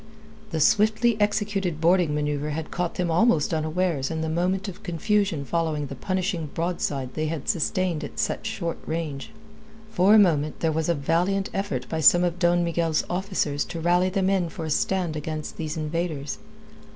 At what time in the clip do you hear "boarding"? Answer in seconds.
1.79-2.15